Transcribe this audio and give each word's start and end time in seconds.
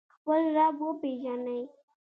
خپل 0.23 0.41
رب 0.55 0.75
وپیژنئ 0.87 1.63